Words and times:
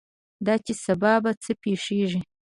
دا 0.45 0.55
چې 0.65 0.73
سبا 0.85 1.13
به 1.23 1.31
څه 1.43 1.51
پېښېږي. 1.63 2.21